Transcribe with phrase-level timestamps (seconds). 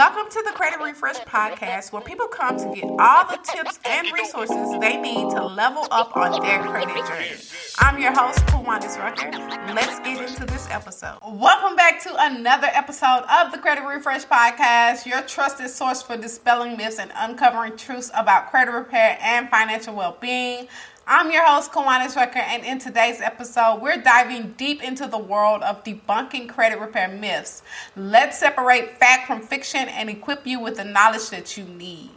[0.00, 4.10] Welcome to the Credit Refresh Podcast, where people come to get all the tips and
[4.14, 7.36] resources they need to level up on their credit journey.
[7.80, 9.30] I'm your host, Kiwanis Rucker.
[9.74, 11.18] Let's get into this episode.
[11.22, 16.78] Welcome back to another episode of the Credit Refresh Podcast, your trusted source for dispelling
[16.78, 20.66] myths and uncovering truths about credit repair and financial well being.
[21.06, 25.62] I'm your host, Kiwanis Rucker, and in today's episode, we're diving deep into the world
[25.62, 27.62] of debunking credit repair myths.
[27.96, 32.10] Let's separate fact from fiction and equip you with the knowledge that you need.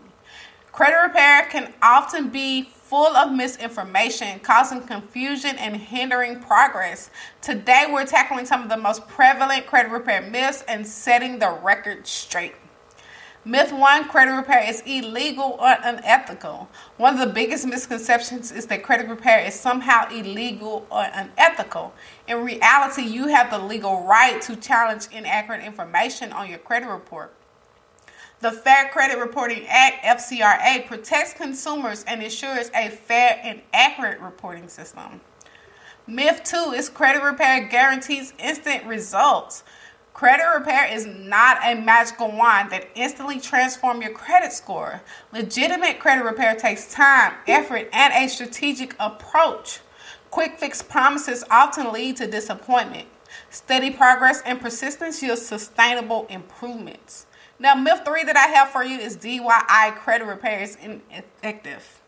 [0.72, 7.10] Credit repair can often be full of misinformation, causing confusion and hindering progress.
[7.42, 12.06] Today, we're tackling some of the most prevalent credit repair myths and setting the record
[12.06, 12.54] straight.
[13.46, 16.70] Myth one credit repair is illegal or unethical.
[16.96, 21.94] One of the biggest misconceptions is that credit repair is somehow illegal or unethical.
[22.30, 27.34] In reality, you have the legal right to challenge inaccurate information on your credit report.
[28.40, 34.70] The Fair Credit Reporting Act, FCRA, protects consumers and ensures a fair and accurate reporting
[34.70, 35.20] system.
[36.08, 39.64] Myth two is credit repair guarantees instant results.
[40.14, 45.02] Credit repair is not a magical wand that instantly transforms your credit score.
[45.32, 49.80] Legitimate credit repair takes time, effort, and a strategic approach.
[50.30, 53.08] Quick fix promises often lead to disappointment.
[53.50, 57.26] Steady progress and persistence yield sustainable improvements.
[57.58, 62.03] Now, myth three that I have for you is DIY credit repair is ineffective.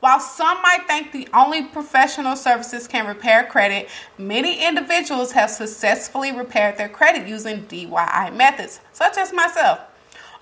[0.00, 6.30] While some might think the only professional services can repair credit, many individuals have successfully
[6.30, 9.80] repaired their credit using DIY methods, such as myself.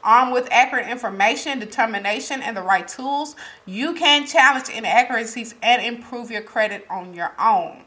[0.04, 3.34] Armed with accurate information, determination, and the right tools,
[3.64, 7.85] you can challenge inaccuracies and improve your credit on your own.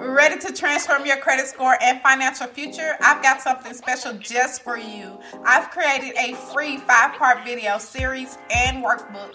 [0.00, 2.96] Ready to transform your credit score and financial future?
[3.00, 5.18] I've got something special just for you.
[5.44, 9.34] I've created a free five part video series and workbook,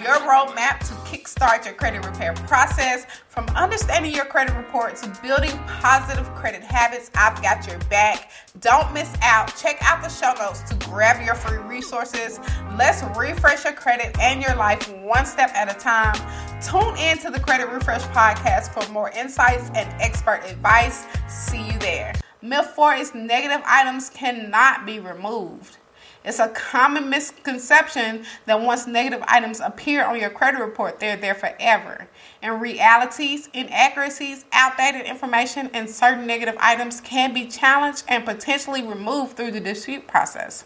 [0.00, 3.06] Your Roadmap to Kickstart Your Credit Repair Process.
[3.28, 8.30] From understanding your credit report to building positive credit habits, I've got your back.
[8.60, 9.52] Don't miss out.
[9.56, 12.38] Check out the show notes to grab your free resources.
[12.78, 16.14] Let's refresh your credit and your life one step at a time.
[16.62, 21.04] Tune in to the Credit Refresh podcast for more insights and expert advice.
[21.28, 22.14] See you there.
[22.42, 25.78] Myth four is negative items cannot be removed.
[26.24, 31.34] It's a common misconception that once negative items appear on your credit report, they're there
[31.34, 32.08] forever.
[32.42, 39.36] In realities, inaccuracies, outdated information, and certain negative items can be challenged and potentially removed
[39.36, 40.64] through the dispute process.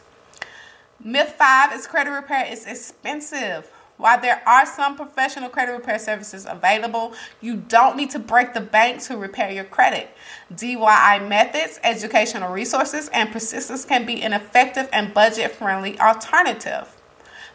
[1.02, 3.70] Myth five is credit repair is expensive.
[3.98, 8.60] While there are some professional credit repair services available, you don't need to break the
[8.60, 10.08] bank to repair your credit.
[10.54, 16.96] DIY methods, educational resources, and persistence can be an effective and budget friendly alternative.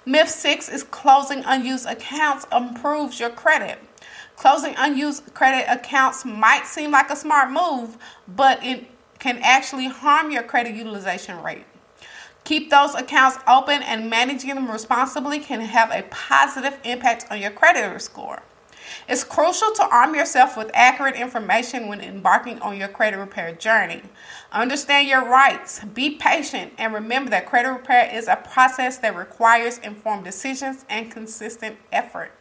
[0.06, 3.80] Myth six is closing unused accounts improves your credit.
[4.36, 8.86] Closing unused credit accounts might seem like a smart move, but it
[9.20, 11.64] can actually harm your credit utilization rate.
[12.44, 17.52] Keep those accounts open and managing them responsibly can have a positive impact on your
[17.52, 18.44] credit score.
[19.08, 24.02] It's crucial to arm yourself with accurate information when embarking on your credit repair journey.
[24.52, 29.78] Understand your rights, be patient, and remember that credit repair is a process that requires
[29.78, 32.32] informed decisions and consistent effort.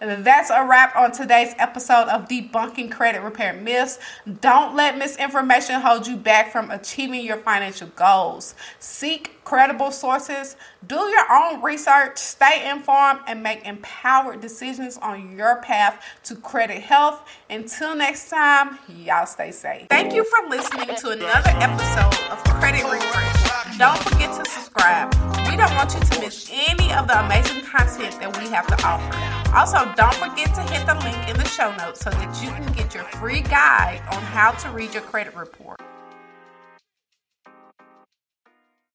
[0.00, 3.98] That's a wrap on today's episode of Debunking Credit Repair Myths.
[4.40, 8.54] Don't let misinformation hold you back from achieving your financial goals.
[8.78, 10.56] Seek credible sources,
[10.86, 16.82] do your own research, stay informed, and make empowered decisions on your path to credit
[16.82, 17.28] health.
[17.50, 19.86] Until next time, y'all stay safe.
[19.88, 23.78] Thank you for listening to another episode of Credit Refresh.
[23.78, 25.33] Don't forget to subscribe.
[25.54, 28.74] We don't want you to miss any of the amazing content that we have to
[28.84, 29.54] offer.
[29.54, 32.72] Also, don't forget to hit the link in the show notes so that you can
[32.72, 35.78] get your free guide on how to read your credit report.